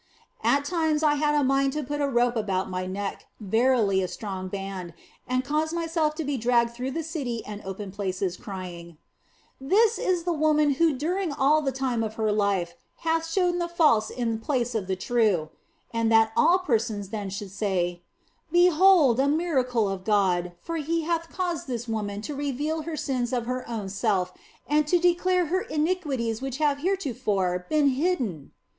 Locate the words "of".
12.01-12.15, 14.73-14.87, 19.87-20.03, 23.31-23.45